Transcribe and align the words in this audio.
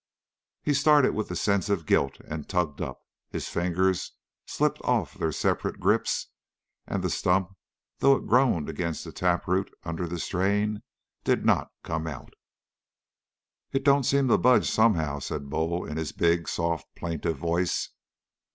He 0.63 0.73
started 0.73 1.13
with 1.13 1.29
a 1.29 1.35
sense 1.35 1.69
of 1.69 1.85
guilt 1.85 2.17
and 2.21 2.49
tugged 2.49 2.81
up. 2.81 3.03
His 3.29 3.49
fingers 3.49 4.13
slipped 4.47 4.81
off 4.81 5.13
their 5.13 5.31
separate 5.31 5.79
grips, 5.79 6.31
and 6.87 7.03
the 7.03 7.09
stump, 7.11 7.53
though 7.99 8.15
it 8.15 8.25
groaned 8.25 8.67
against 8.67 9.03
the 9.03 9.11
taproot 9.11 9.71
under 9.83 10.07
the 10.07 10.17
strain, 10.17 10.81
did 11.23 11.45
not 11.45 11.69
come 11.83 12.07
out. 12.07 12.33
"It 13.73 13.83
don't 13.85 14.01
seem 14.03 14.27
to 14.29 14.39
budge, 14.39 14.67
somehow," 14.67 15.19
said 15.19 15.51
Bull 15.51 15.85
in 15.85 15.97
his 15.97 16.13
big, 16.13 16.47
soft, 16.49 16.87
plaintive 16.95 17.37
voice. 17.37 17.89